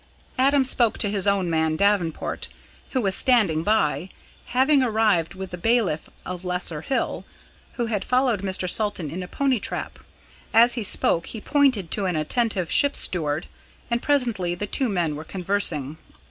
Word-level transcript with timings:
Adam 0.39 0.65
spoke 0.65 0.97
to 0.97 1.11
his 1.11 1.27
own 1.27 1.47
man, 1.47 1.75
Davenport, 1.75 2.47
who 2.89 3.01
was 3.01 3.13
standing 3.13 3.61
by, 3.61 4.09
having 4.45 4.81
arrived 4.81 5.35
with 5.35 5.51
the 5.51 5.59
bailiff 5.59 6.09
of 6.25 6.43
Lesser 6.43 6.81
Hill, 6.81 7.23
who 7.73 7.85
had 7.85 8.03
followed 8.03 8.41
Mr. 8.41 8.67
Salton 8.67 9.11
in 9.11 9.21
a 9.21 9.27
pony 9.27 9.59
trap. 9.59 9.99
As 10.55 10.73
he 10.73 10.81
spoke, 10.81 11.27
he 11.27 11.39
pointed 11.39 11.91
to 11.91 12.07
an 12.07 12.15
attentive 12.15 12.71
ship's 12.71 12.97
steward, 12.97 13.45
and 13.91 14.01
presently 14.01 14.55
the 14.55 14.65
two 14.65 14.89
men 14.89 15.15
were 15.15 15.23
conversing. 15.23 15.99